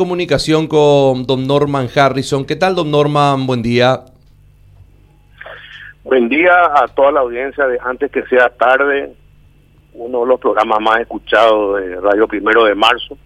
[0.00, 2.44] Comunicación con don Norman Harrison.
[2.44, 3.48] ¿Qué tal, don Norman?
[3.48, 4.04] Buen día.
[6.04, 9.12] Buen día a toda la audiencia de Antes que sea tarde,
[9.94, 13.18] uno de los programas más escuchados de Radio Primero de Marzo.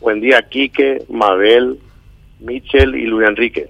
[0.00, 1.80] Buen día, Quique, Mabel,
[2.38, 3.68] Michel y Luis Enrique.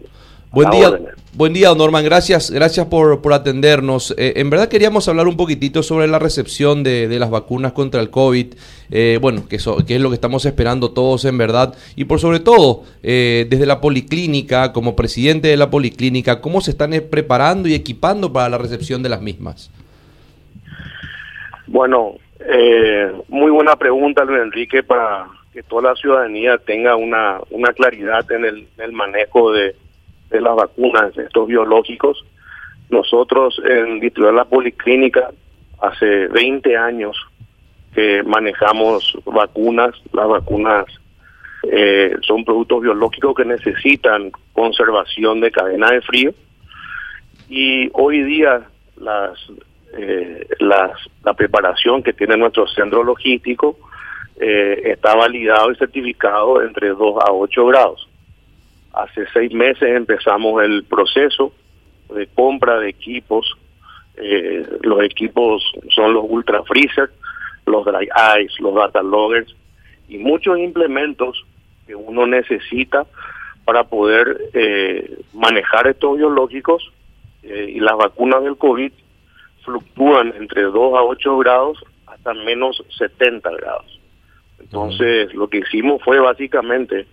[0.55, 0.91] Buen día,
[1.33, 2.05] buen día, don Norman.
[2.05, 4.15] Gracias, gracias por, por atendernos.
[4.17, 8.09] Eh, en verdad queríamos hablar un poquitito sobre la recepción de, las vacunas contra el
[8.11, 8.55] COVID.
[8.93, 11.75] Eh, bueno, que, que, es lo que estamos esperando todos en verdad.
[11.97, 16.71] Y por sobre todo, eh, desde la policlínica, como presidente de la policlínica, ¿cómo se
[16.71, 19.73] están preparando y equipando para la recepción de las mismas?
[21.67, 22.15] Bueno,
[23.29, 28.45] muy buena pregunta, Luis Enrique, para que toda la ciudadanía tenga una, una claridad en
[28.45, 29.75] el, en el manejo de
[30.31, 32.25] de las vacunas, de estos biológicos.
[32.91, 35.31] Nosotros en distribuir la policlínica
[35.81, 37.17] hace 20 años
[37.95, 39.95] que manejamos vacunas.
[40.13, 40.87] Las vacunas
[41.71, 46.35] eh, son productos biológicos que necesitan conservación de cadena de frío
[47.49, 48.63] y hoy día
[48.97, 49.39] las,
[49.97, 53.77] eh, la preparación que tiene nuestro centro logístico
[54.41, 58.09] eh, está validado y certificado entre 2 a 8 grados.
[58.95, 61.53] Hace seis meses empezamos el proceso
[62.15, 63.53] de compra de equipos.
[64.17, 67.11] Eh, los equipos son los Ultra Freezer,
[67.67, 68.09] los Dry
[68.41, 69.55] Ice, los Data Loggers
[70.09, 71.45] y muchos implementos
[71.87, 73.07] que uno necesita
[73.65, 76.93] para poder eh, manejar estos biológicos
[77.43, 78.93] eh, y las vacunas del COVID
[79.65, 84.01] fluctúan entre 2 a 8 grados hasta menos 70 grados.
[84.61, 87.07] Entonces, lo que hicimos fue básicamente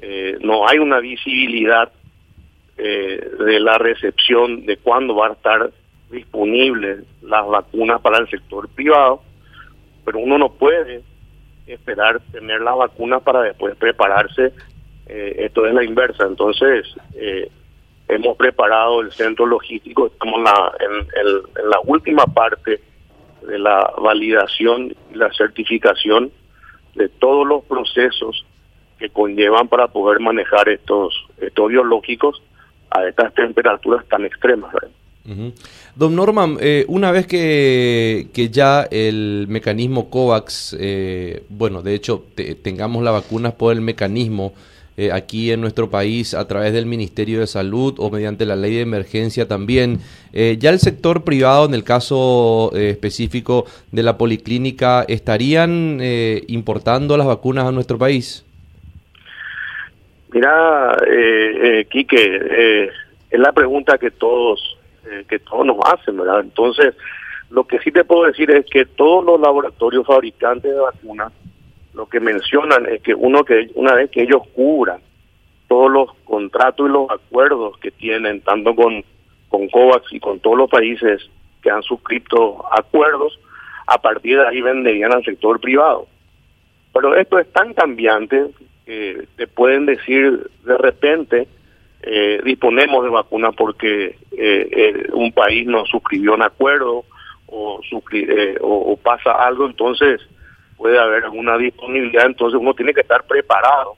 [0.00, 1.90] eh, no hay una visibilidad
[2.76, 5.70] eh, de la recepción de cuándo va a estar
[6.10, 9.22] disponible las vacunas para el sector privado,
[10.04, 11.02] pero uno no puede
[11.66, 14.52] esperar tener las vacunas para después prepararse.
[15.08, 16.26] Eh, esto es la inversa.
[16.26, 16.86] Entonces,
[18.08, 22.80] hemos preparado el centro logístico, estamos la, en la última parte
[23.46, 26.30] de la validación y la certificación
[26.94, 28.44] de todos los procesos
[28.98, 32.42] que conllevan para poder manejar estos, estos biológicos
[32.90, 34.74] a estas temperaturas tan extremas.
[35.96, 42.26] Don Norman, eh, una vez que, que, ya el mecanismo COVAX, eh, bueno, de hecho,
[42.62, 44.52] tengamos las vacunas por el mecanismo
[44.96, 48.74] eh, aquí en nuestro país a través del Ministerio de Salud o mediante la ley
[48.74, 50.00] de emergencia también,
[50.32, 55.98] ya el sector privado, en el caso específico de la policlínica, ¿estarían
[56.46, 58.45] importando las vacunas a nuestro país?
[60.32, 62.90] Mira, eh, eh, Quique, eh,
[63.30, 64.78] es la pregunta que todos
[65.08, 66.40] eh, que todos nos hacen, ¿verdad?
[66.40, 66.94] Entonces,
[67.50, 71.32] lo que sí te puedo decir es que todos los laboratorios fabricantes de vacunas
[71.94, 75.00] lo que mencionan es que uno que una vez que ellos cubran
[75.68, 79.04] todos los contratos y los acuerdos que tienen tanto con
[79.48, 81.30] con COVAX y con todos los países
[81.62, 83.38] que han suscrito acuerdos,
[83.86, 86.06] a partir de ahí venderían al sector privado.
[86.92, 88.46] Pero esto es tan cambiante
[88.86, 91.48] eh, te pueden decir de repente,
[92.02, 97.04] eh, disponemos de vacunas porque eh, un país no suscribió un acuerdo
[97.46, 97.80] o,
[98.60, 100.20] o, pasa algo, entonces
[100.76, 103.94] puede haber alguna disponibilidad, entonces uno tiene que estar preparado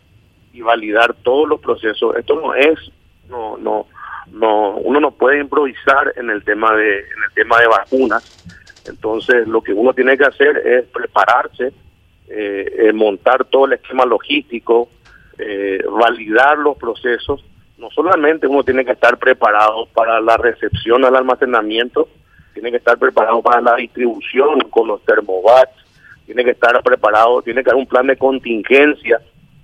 [0.52, 2.16] y validar todos los procesos.
[2.16, 2.78] Esto no es,
[3.28, 3.86] no, no,
[4.32, 8.44] no, uno no puede improvisar en el tema de, en el tema de vacunas.
[8.86, 11.72] Entonces, lo que uno tiene que hacer es prepararse,
[12.30, 14.90] eh, eh, montar todo el esquema logístico,
[15.38, 17.42] eh, validar los procesos.
[17.78, 22.06] No solamente uno tiene que estar preparado para la recepción al almacenamiento,
[22.52, 25.72] tiene que estar preparado para la distribución con los termovats,
[26.26, 29.22] tiene que estar preparado, tiene que haber un plan de contingencia,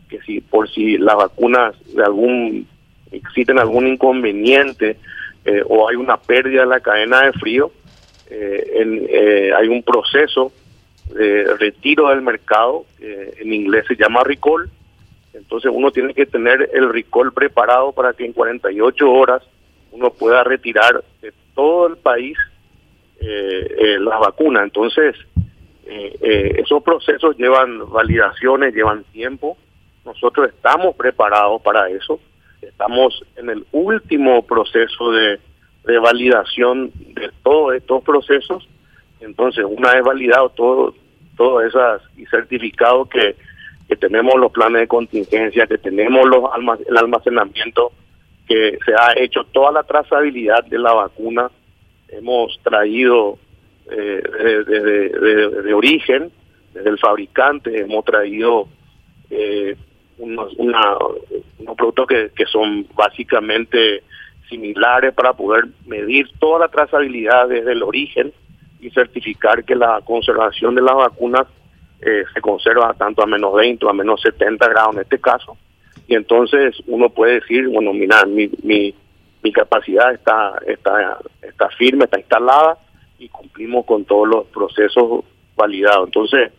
[0.08, 2.66] que si por si las vacunas de algún
[3.12, 4.96] existen algún inconveniente
[5.68, 7.70] o hay una pérdida en la cadena de frío,
[8.30, 10.50] hay un proceso
[11.14, 14.68] de retiro del mercado, en inglés se llama recall.
[15.32, 19.42] Entonces uno tiene que tener el recall preparado para que en 48 horas
[19.92, 22.36] uno pueda retirar de todo el país
[23.20, 24.64] eh, eh, las vacunas.
[24.64, 25.16] Entonces
[25.86, 29.56] eh, esos procesos llevan validaciones, llevan tiempo.
[30.04, 32.20] Nosotros estamos preparados para eso.
[32.60, 35.38] Estamos en el último proceso de,
[35.84, 38.68] de validación de todos estos procesos
[39.24, 40.94] entonces, una vez validado todo,
[41.36, 43.36] todas esas y certificado que,
[43.88, 46.44] que tenemos los planes de contingencia, que tenemos los
[46.88, 47.92] el almacenamiento,
[48.46, 51.50] que se ha hecho toda la trazabilidad de la vacuna,
[52.08, 53.38] hemos traído
[53.90, 54.22] eh,
[54.66, 56.30] desde de, origen,
[56.72, 58.68] desde el fabricante, hemos traído
[59.30, 59.76] eh,
[60.18, 64.02] unos, unos productos que, que son básicamente
[64.48, 68.32] similares para poder medir toda la trazabilidad desde el origen
[68.84, 71.46] y certificar que la conservación de las vacunas
[72.02, 75.56] eh, se conserva tanto a menos 20 o a menos 70 grados en este caso.
[76.06, 78.94] Y entonces uno puede decir, bueno, mira, mi, mi,
[79.42, 82.76] mi capacidad está, está, está firme, está instalada
[83.18, 85.24] y cumplimos con todos los procesos
[85.56, 86.08] validados.
[86.08, 86.52] Entonces,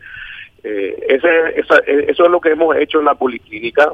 [0.64, 3.92] eh, esa, eso es lo que hemos hecho en la policlínica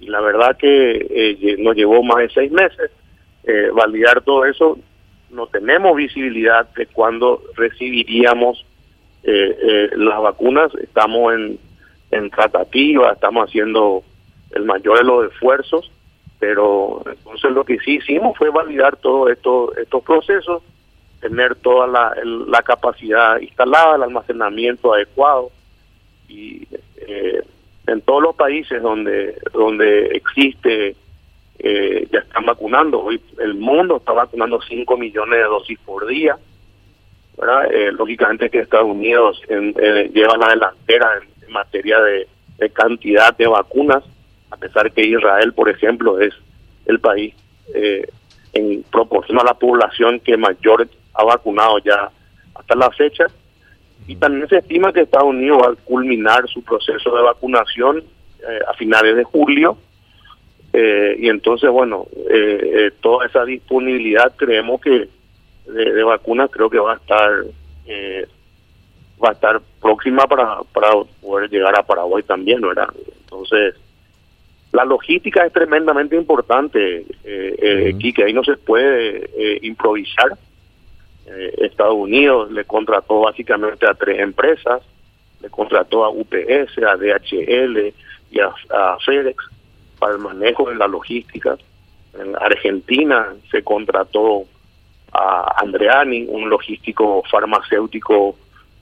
[0.00, 2.92] y la verdad que eh, nos llevó más de seis meses
[3.74, 4.78] validar todo eso.
[5.32, 8.64] No tenemos visibilidad de cuándo recibiríamos
[9.24, 10.74] las vacunas.
[10.74, 11.58] Estamos en,
[12.10, 14.02] en tratativa, estamos haciendo
[14.54, 15.90] el mayor de los esfuerzos,
[16.38, 20.62] pero entonces lo que sí hicimos fue validar todos esto, estos procesos,
[21.20, 25.50] tener toda la, la capacidad instalada, el almacenamiento adecuado
[26.28, 27.42] y eh,
[27.86, 30.96] en todos los países donde donde existe
[31.58, 36.36] eh, ya están vacunando hoy el mundo está vacunando 5 millones de dosis por día
[37.70, 42.26] eh, lógicamente que Estados Unidos lleva la delantera en, materia de,
[42.70, 44.02] cantidad de vacunas
[44.50, 46.32] a pesar que Israel por ejemplo es
[46.86, 47.34] el país
[48.54, 52.10] en proporción a la población que mayor ha vacunado ya
[52.54, 53.26] hasta la fecha
[54.06, 58.58] y también se estima que Estados Unidos va a culminar su proceso de vacunación eh,
[58.68, 59.76] a finales de julio.
[60.72, 65.08] Eh, y entonces, bueno, eh, toda esa disponibilidad creemos que
[65.66, 67.30] de, vacunas creo que va a estar
[69.22, 70.90] va a estar próxima para, para
[71.20, 72.88] poder llegar a Paraguay también, ¿verdad?
[73.20, 73.76] Entonces,
[74.72, 79.28] la logística es tremendamente importante, eh, que ahí no se puede
[79.62, 80.36] improvisar.
[81.26, 84.82] Eh, Estados Unidos le contrató básicamente a tres empresas,
[85.40, 87.92] le contrató a UPS, a DHL
[88.30, 89.36] y a, FedEx
[90.02, 91.56] para el manejo de la logística.
[92.18, 94.46] En Argentina se contrató
[95.12, 98.34] a Andreani, un logístico farmacéutico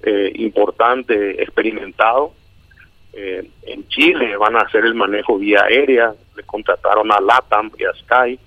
[0.03, 2.33] eh, importante, experimentado.
[3.13, 7.85] Eh, en Chile van a hacer el manejo vía aérea, le contrataron a LATAM y
[7.85, 8.39] a Sky.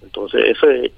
[0.00, 0.92] Entonces, ese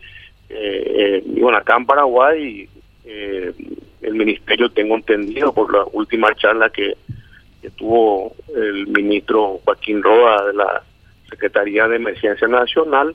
[0.48, 2.68] eh, y bueno, acá en Paraguay,
[3.04, 3.52] eh,
[4.00, 6.96] el ministerio, tengo entendido por la última charla que,
[7.70, 10.82] tuvo el ministro Joaquín Roa de la
[11.28, 13.14] Secretaría de Emergencia Nacional,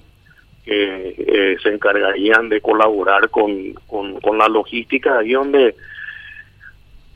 [0.66, 5.76] que eh, se encargarían de colaborar con, con, la logística, ahí donde,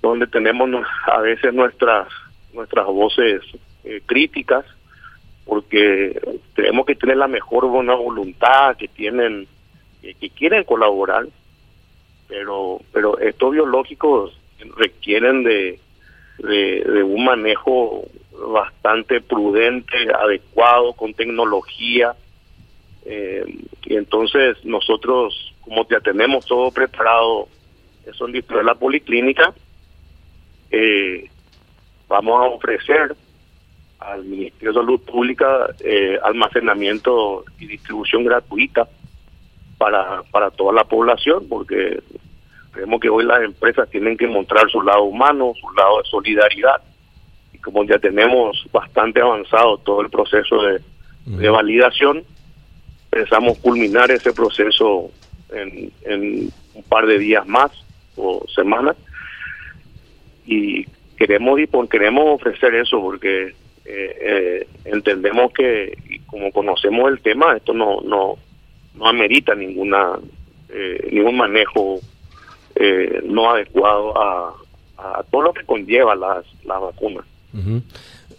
[0.01, 0.69] donde tenemos
[1.05, 2.07] a veces nuestras,
[2.53, 3.41] nuestras voces
[3.83, 4.65] eh, críticas,
[5.45, 6.19] porque
[6.55, 9.47] tenemos que tener la mejor buena voluntad que tienen
[10.01, 11.25] que, quieren colaborar,
[12.27, 14.37] pero pero estos biológicos
[14.77, 15.79] requieren de,
[16.39, 22.15] de, un manejo bastante prudente, adecuado, con tecnología.
[23.05, 23.43] Eh,
[23.85, 27.47] y entonces nosotros, como ya tenemos todo preparado,
[28.05, 29.53] eso en de la policlínica,
[30.71, 31.29] eh,
[32.07, 33.15] vamos a ofrecer
[33.99, 38.87] al Ministerio de Salud Pública eh, almacenamiento y distribución gratuita
[39.77, 42.01] para, para toda la población, porque
[42.73, 46.81] creemos que hoy las empresas tienen que mostrar su lado humano, su lado de solidaridad.
[47.53, 50.81] Y como ya tenemos bastante avanzado todo el proceso de,
[51.25, 52.23] de validación,
[53.09, 55.11] pensamos culminar ese proceso
[55.51, 57.71] en, en un par de días más
[58.15, 58.97] o semanas.
[60.45, 63.53] Y queremos y queremos ofrecer eso porque
[63.85, 68.37] eh, eh, entendemos que, como conocemos el tema, esto no, no,
[68.95, 70.17] no amerita ninguna
[70.69, 71.99] eh, ningún manejo
[72.75, 74.55] eh, no adecuado a,
[75.29, 77.25] todo lo que conlleva las, las vacunas.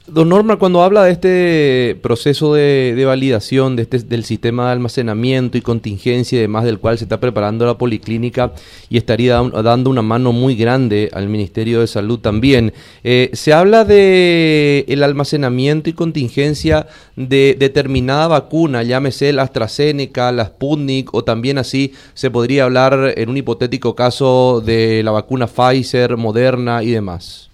[0.06, 5.56] Don Norma, cuando habla de este proceso de, validación de este, del sistema de almacenamiento
[5.56, 8.52] y contingencia y demás del cual se está preparando la policlínica
[8.90, 13.86] y estaría dando una mano muy grande al Ministerio de Salud también, eh, se habla
[13.86, 21.56] de el almacenamiento y contingencia de determinada vacuna, llámese la AstraZeneca, la Sputnik o también
[21.56, 27.53] así se podría hablar en un hipotético caso de la vacuna Pfizer, Moderna y demás.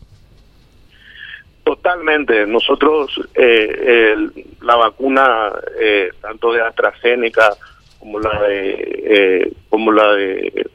[1.71, 2.49] Totalmente.
[2.49, 4.17] Nosotros, eh,
[4.61, 7.55] la vacuna, eh, tanto de AstraZeneca
[8.01, 10.67] como la de, eh, como la de,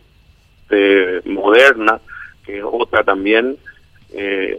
[1.25, 1.99] Moderna,
[2.45, 3.57] que es otra también,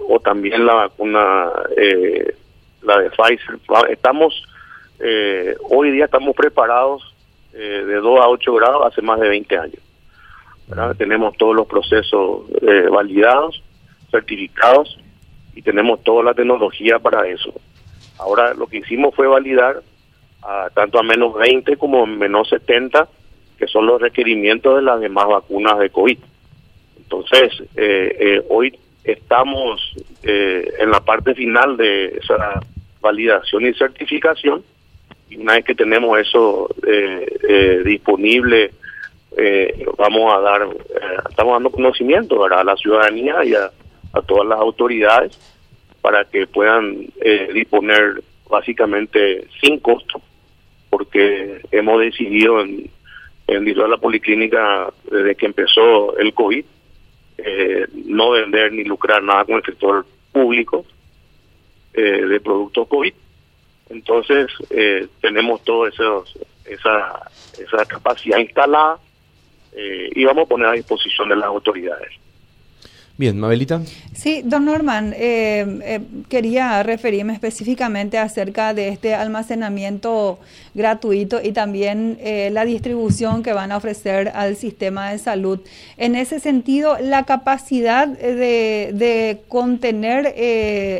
[0.08, 1.50] o también la vacuna,
[2.82, 3.58] la de Pfizer.
[3.88, 4.42] Estamos,
[5.70, 7.14] hoy día estamos preparados
[7.52, 9.82] de 2 a 8 grados hace más de 20 años.
[10.98, 12.42] Tenemos todos los procesos
[12.90, 13.62] validados,
[14.10, 14.98] certificados
[15.56, 17.52] y tenemos toda la tecnología para eso.
[18.18, 19.82] Ahora lo que hicimos fue validar
[20.74, 23.08] tanto a menos 20 como a menos 70,
[23.58, 26.18] que son los requerimientos de las demás vacunas de COVID.
[26.98, 32.60] Entonces, eh, eh, hoy estamos eh, en la parte final de esa
[33.00, 34.62] validación y certificación
[35.30, 36.68] y una vez que tenemos eso
[37.84, 38.70] disponible,
[39.98, 40.68] vamos a dar,
[41.28, 43.70] estamos dando conocimiento a la ciudadanía y a,
[44.16, 45.38] a todas las autoridades
[46.00, 47.06] para que puedan
[47.52, 50.20] disponer básicamente sin costo
[50.90, 52.88] porque hemos decidido en,
[53.48, 56.64] en la Policlínica desde que empezó el COVID
[57.38, 60.86] eh, no vender ni lucrar nada con el sector público
[61.92, 63.12] eh, de productos COVID.
[63.90, 66.22] Entonces eh, tenemos toda esa,
[67.58, 68.98] esa capacidad instalada
[69.78, 72.10] y vamos a poner a disposición de las autoridades.
[73.18, 73.80] Bien, Mabelita.
[74.14, 80.38] Sí, don Norman, eh, eh, quería referirme específicamente acerca de este almacenamiento
[80.74, 85.60] gratuito y también eh, la distribución que van a ofrecer al sistema de salud.
[85.96, 90.34] En ese sentido, la capacidad de, contener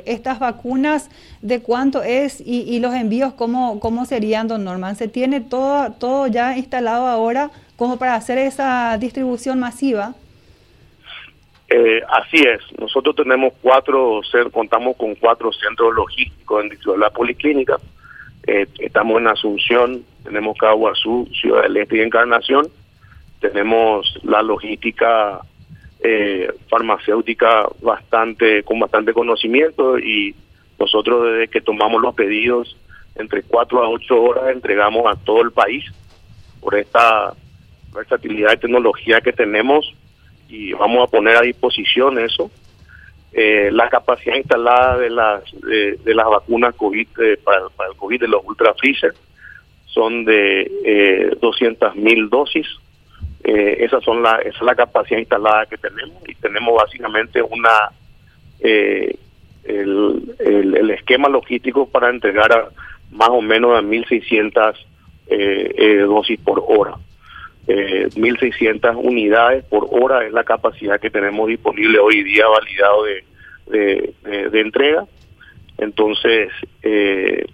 [0.06, 1.10] estas vacunas,
[1.42, 2.40] ¿de cuánto es?
[2.40, 4.96] Y, los envíos, ¿cómo, ¿cómo serían, don Norman?
[4.96, 10.14] ¿Se tiene todo, todo ya instalado ahora como para hacer esa distribución masiva?
[11.68, 14.20] Eh, así es, nosotros tenemos cuatro,
[14.52, 17.76] contamos con cuatro centros logísticos en la policlínica.
[18.46, 22.68] Eh, estamos en Asunción, tenemos Caguazú, Ciudad del Este y Encarnación.
[23.40, 25.40] Tenemos la logística
[26.00, 30.36] eh, farmacéutica bastante con bastante conocimiento y
[30.78, 32.76] nosotros desde que tomamos los pedidos
[33.16, 35.84] entre cuatro a ocho horas entregamos a todo el país
[36.60, 37.32] por esta
[37.94, 39.95] versatilidad de tecnología que tenemos
[40.48, 42.50] y vamos a poner a disposición eso.
[43.32, 48.28] Eh, la capacidad instalada de las de, las vacunas COVID eh, para, el COVID de
[48.28, 49.14] los ultra freezer
[49.86, 52.66] son de eh, 200 mil dosis.
[53.44, 57.90] Eh, esas son la, esa es la capacidad instalada que tenemos y tenemos básicamente una
[58.58, 59.18] el,
[60.38, 62.68] el, esquema logístico para entregar a
[63.10, 66.96] más o menos a 1.600 dosis por hora
[67.68, 74.14] eh, 1.600 unidades por hora es la capacidad que tenemos disponible hoy día validado de,
[74.50, 75.04] de, entrega.
[75.78, 76.50] Entonces,
[76.82, 77.44] eh,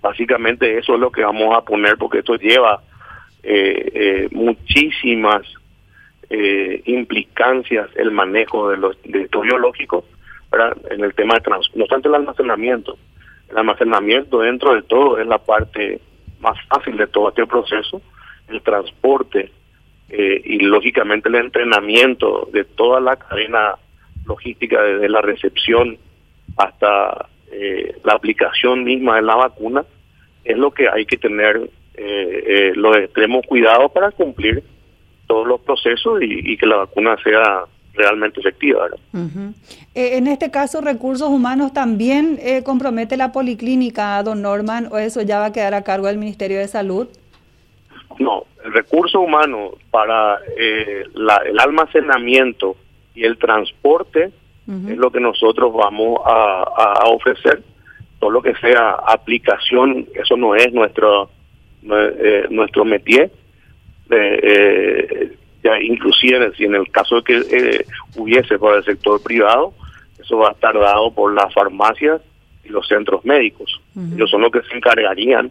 [0.00, 2.82] básicamente eso es lo que vamos a poner porque esto lleva
[3.42, 5.42] eh, eh, muchísimas
[6.28, 10.04] eh, implicancias el manejo de los de estos biológicos
[10.90, 12.98] en el tema de trans no obstante el almacenamiento.
[13.50, 16.00] El almacenamiento dentro de todo es la parte
[16.40, 18.02] más fácil de todo este proceso
[18.50, 19.50] el transporte
[20.12, 23.76] eh, y lógicamente el entrenamiento de toda la cadena
[24.26, 25.98] logística desde la recepción
[26.56, 29.84] hasta eh, la aplicación misma de la vacuna
[30.44, 34.64] es lo que hay que tener eh, los extremos cuidados para cumplir
[35.28, 38.88] todos los procesos y, que la vacuna sea realmente efectiva.
[39.94, 45.46] en este caso, recursos humanos también compromete la policlínica, don Norman, o eso ya va
[45.46, 47.08] a quedar a cargo del Ministerio de Salud.
[48.18, 52.76] No, el recurso humano para eh, el almacenamiento
[53.14, 54.30] y el transporte
[54.66, 57.60] es lo que nosotros vamos a, ofrecer.
[58.20, 61.28] Todo lo que sea aplicación, eso no es nuestro
[61.82, 63.32] eh, nuestro métier.
[64.10, 67.84] Eh, ya inclusive si en el caso de que
[68.16, 69.74] hubiese por el sector privado,
[70.20, 72.20] eso va a estar dado por las farmacias
[72.64, 73.80] y los centros médicos.
[74.14, 75.50] Ellos son los que se encargarían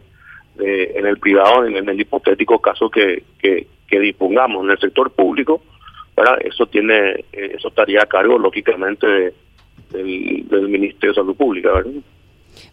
[0.60, 3.68] en el privado, en, el hipotético caso que, que,
[4.00, 5.62] dispongamos en el sector público,
[6.42, 9.34] eso tiene eh, eso estaría a cargo, lógicamente,
[9.92, 11.84] del, Ministerio de Salud Pública.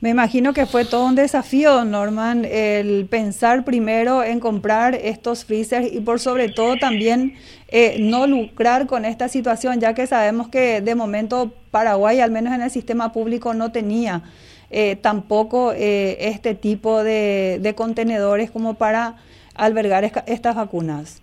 [0.00, 5.91] Me imagino que fue todo un desafío, Norman, el pensar primero en comprar estos freezers
[5.93, 7.35] y por sobre todo también
[7.69, 12.55] eh, no lucrar con esta situación, ya que sabemos que de momento Paraguay, al menos
[12.55, 14.23] en el sistema público, no tenía
[14.71, 19.17] eh, tampoco eh, este tipo de, contenedores como para
[19.55, 21.23] albergar estas vacunas.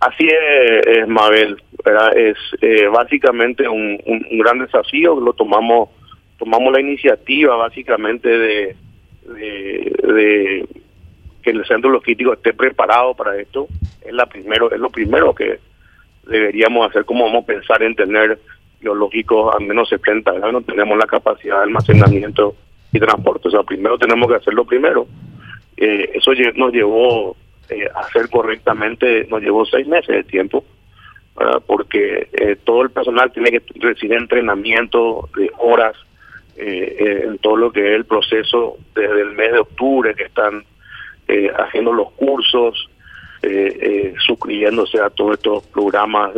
[0.00, 1.56] Así es, Mabel,
[2.16, 3.98] es eh, básicamente un,
[4.38, 5.90] gran desafío, lo tomamos
[6.38, 8.76] tomamos la iniciativa básicamente de,
[11.42, 13.68] que el centro logístico esté preparado para esto,
[14.04, 15.58] es la primero es lo primero que
[16.26, 18.38] deberíamos hacer, como vamos a pensar en tener
[18.80, 22.54] biológicos a menos 70 grados, tenemos la capacidad de almacenamiento
[22.92, 23.48] y transporte.
[23.48, 25.06] O sea, primero tenemos que hacerlo primero.
[25.76, 27.36] Eh, eso nos llevó
[27.70, 30.64] eh, a hacer correctamente, nos llevó seis meses de tiempo,
[31.66, 35.94] porque eh, todo el personal tiene que recibir entrenamiento de horas
[36.60, 40.64] en todo lo que es el proceso desde el mes de octubre que están
[41.58, 42.88] haciendo los cursos,
[44.26, 46.32] suscribiéndose a todos estos programas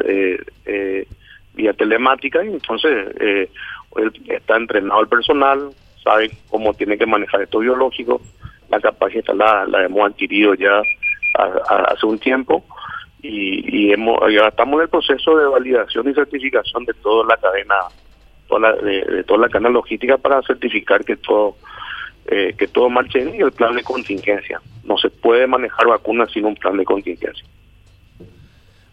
[1.54, 2.44] vía telemática.
[2.44, 3.48] Y entonces
[4.28, 5.70] está entrenado el personal,
[6.04, 8.20] saben cómo tiene que manejar esto biológico,
[8.68, 10.82] la capacidad la, la hemos adquirido ya
[11.34, 12.64] hace un tiempo.
[13.22, 17.74] Y, hemos, ya estamos en el proceso de validación y certificación de toda la cadena
[18.50, 21.56] toda de, toda la cadena logística para certificar que todo
[22.26, 26.30] eh, que todo marche bien y el plan de contingencia no se puede manejar vacunas
[26.32, 27.46] sin un plan de contingencia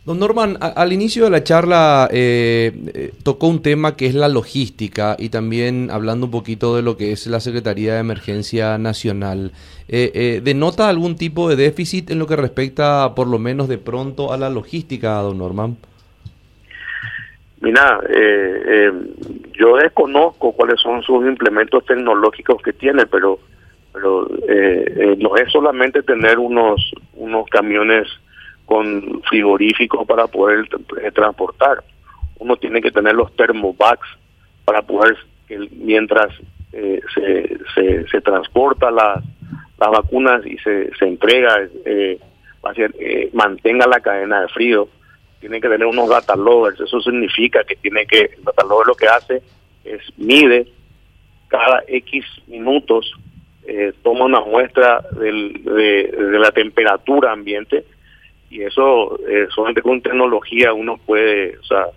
[0.08, 4.30] Don Norman, al inicio de la charla eh, eh, tocó un tema que es la
[4.30, 9.52] logística y también hablando un poquito de lo que es la Secretaría de Emergencia Nacional.
[9.90, 14.32] Eh, ¿Denota algún tipo de déficit en lo que respecta, por lo menos de pronto,
[14.32, 15.76] a la logística, don Norman?
[17.60, 18.00] Mira,
[19.54, 23.40] yo desconozco cuáles son sus implementos tecnológicos que tiene, pero,
[23.92, 24.28] pero
[25.18, 28.08] no es solamente tener unos, unos camiones
[28.66, 30.68] con frigoríficos para poder
[31.02, 31.84] eh, transportar.
[32.38, 34.08] Uno tiene que tener los thermobags
[34.66, 35.18] para poder,
[35.72, 36.28] mientras
[36.74, 39.24] eh, se, se, se, transporta las
[39.80, 42.20] las vacunas y se, se entrega, eh,
[43.00, 44.90] eh, mantenga la cadena de frío.
[45.40, 46.80] Tiene que tener unos data loaders.
[46.80, 49.42] Eso significa que tiene que, el data loader lo que hace
[49.84, 50.68] es mide
[51.48, 53.12] cada X minutos,
[54.02, 57.86] toma una muestra del, de, la temperatura ambiente
[58.50, 61.88] y eso eh, solamente con tecnología uno puede, o sea,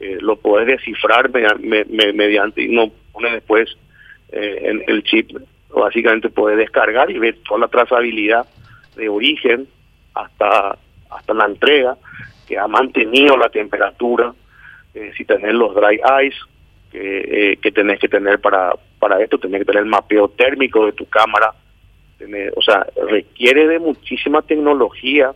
[0.00, 3.70] eh, lo puede descifrar mediante y uno pone después
[4.32, 5.30] eh, en el chip,
[5.74, 8.46] básicamente puede descargar y ver toda la trazabilidad
[8.96, 9.66] de origen
[10.14, 10.78] hasta
[11.10, 11.96] hasta la entrega
[12.46, 14.34] que ha mantenido la temperatura,
[14.94, 16.38] eh, si tenés los dry ice
[16.92, 18.74] que, que tenés que tener para
[19.04, 21.52] para esto, tenés que tener el mapeo térmico de tu cámara,
[22.56, 25.32] o sea, requiere de muchísima tecnología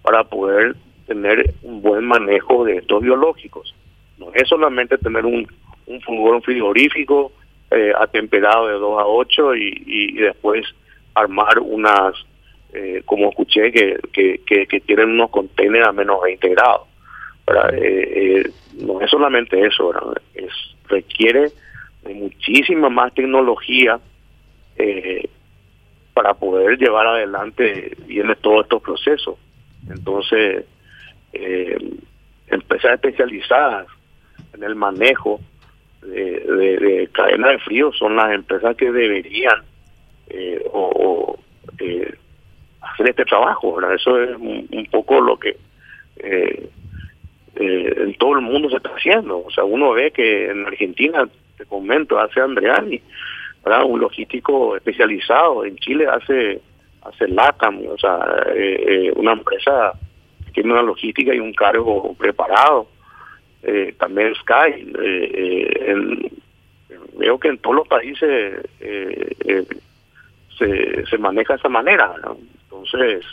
[0.00, 0.76] para poder
[1.06, 3.74] tener un buen manejo de estos biológicos.
[4.16, 5.46] No es solamente tener un,
[5.86, 7.32] un frigorífico
[7.70, 10.64] eh, atemperado de 2 a 8 y, y, después
[11.14, 12.14] armar unas,
[12.72, 16.88] eh, como escuché, que, que, que, tienen unos contenedores a menos 20 grados.
[17.74, 19.92] Eh, no es solamente eso,
[20.34, 20.52] es
[20.88, 21.50] requiere
[22.02, 24.00] de muchísima más tecnología
[26.14, 29.36] para poder llevar adelante bien todos estos procesos.
[29.88, 30.64] Entonces,
[31.32, 31.76] eh,
[32.48, 33.86] empresas especializadas
[34.54, 35.40] en el manejo
[36.02, 39.62] de, de, cadena de frío son las empresas que deberían
[40.28, 41.38] eh, o,
[41.78, 42.14] eh,
[42.82, 43.80] hacer este trabajo.
[43.92, 45.56] Eso es un, poco lo que
[46.16, 46.68] eh,
[47.56, 49.44] eh, en todo el mundo se está haciendo.
[49.44, 53.00] O sea, uno ve que en Argentina, te comento, hace Andreani,
[53.64, 53.84] ¿verdad?
[53.84, 55.64] un logístico especializado.
[55.64, 56.60] En Chile hace
[57.02, 58.20] hace LATAM, o sea,
[58.54, 59.92] eh, una empresa
[60.46, 62.88] que tiene una logística y un cargo preparado.
[63.98, 64.92] También Sky,
[67.16, 68.60] veo que en todos los países
[70.58, 72.12] se, se maneja de esa manera,
[72.84, 73.24] Entonces,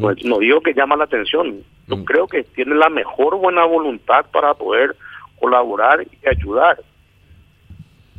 [0.00, 2.04] pues, no digo que llama la atención, yo mm.
[2.04, 4.96] creo que tiene la mejor buena voluntad para poder
[5.38, 6.80] colaborar y ayudar,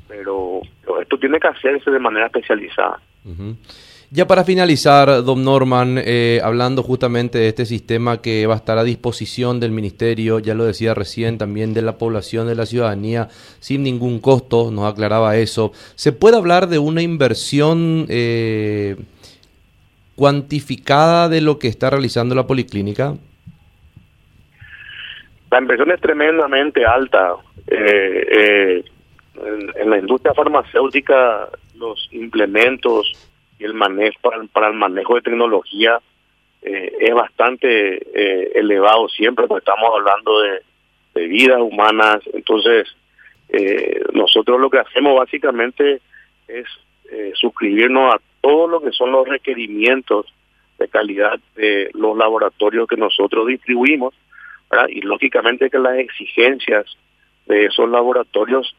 [0.07, 0.61] pero
[1.01, 2.99] esto tiene que hacerse de manera especializada.
[4.13, 8.77] Ya para finalizar, don Norman, eh, hablando justamente de este sistema que va a estar
[8.77, 13.29] a disposición del ministerio, ya lo decía recién, también de la población, de la ciudadanía,
[13.61, 15.71] sin ningún costo, nos aclaraba eso.
[15.95, 18.97] ¿Se puede hablar de una inversión eh,
[20.17, 23.15] cuantificada de lo que está realizando la policlínica?
[25.51, 27.35] La inversión es tremendamente alta.
[27.65, 28.83] Eh,
[29.77, 33.30] en la industria farmacéutica los implementos
[33.61, 34.17] y el manejo
[34.51, 35.99] para, el manejo de tecnología
[36.63, 40.61] eh, es bastante eh, elevado siempre, porque estamos hablando de,
[41.27, 42.21] vidas humanas.
[42.33, 42.87] Entonces,
[43.49, 46.01] eh, nosotros lo que hacemos básicamente
[46.47, 46.65] es
[47.33, 50.25] suscribirnos a todo lo que son los requerimientos
[50.79, 54.13] de calidad de los laboratorios que nosotros distribuimos,
[54.87, 56.85] y lógicamente que las exigencias
[57.47, 58.73] de esos laboratorios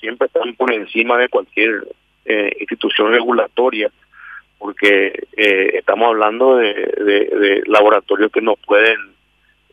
[0.00, 1.86] siempre están por encima de cualquier
[2.58, 3.92] institución regulatoria,
[4.58, 8.96] porque eh, estamos hablando de, laboratorios que no pueden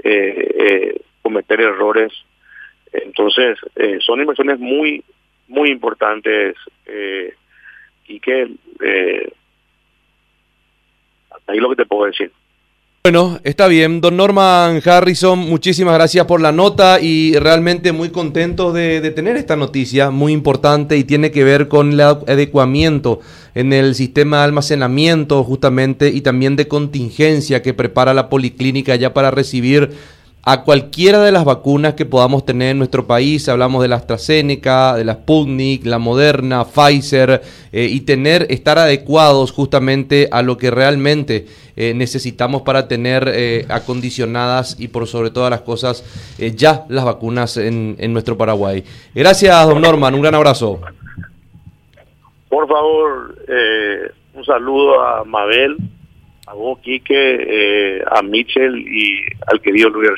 [0.04, 2.12] eh, cometer errores.
[2.92, 3.58] Entonces,
[4.06, 5.04] son inversiones muy,
[5.48, 6.56] muy importantes
[8.08, 8.52] y que
[11.48, 12.32] ahí lo que te puedo decir.
[13.06, 14.00] Bueno, está bien.
[14.00, 19.36] Don Norman Harrison, muchísimas gracias por la nota y realmente muy contento de, de, tener
[19.36, 23.20] esta noticia muy importante y tiene que ver con el adecuamiento
[23.56, 29.14] en el sistema de almacenamiento justamente y también de contingencia que prepara la policlínica ya
[29.14, 29.92] para recibir
[30.46, 33.48] a cualquiera de las vacunas que podamos tener en nuestro país.
[33.48, 39.52] Hablamos de la AstraZeneca, de la Sputnik, la Moderna, Pfizer, eh, y tener, estar adecuados
[39.54, 41.46] justamente a lo que realmente
[41.78, 46.04] eh, necesitamos para tener eh, acondicionadas y por sobre todas las cosas
[46.38, 48.84] ya las vacunas en, en nuestro Paraguay.
[49.16, 50.14] Gracias, don Norman.
[50.14, 50.82] Un gran abrazo.
[52.50, 53.36] Por favor,
[54.34, 55.78] un saludo a Mabel,
[56.46, 60.10] a vos, Quique, a Michel y al querido Luis